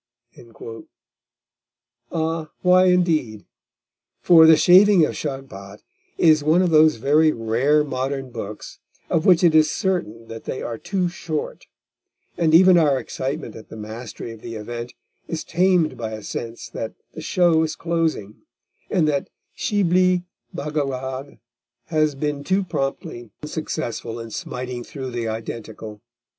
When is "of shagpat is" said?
5.05-6.43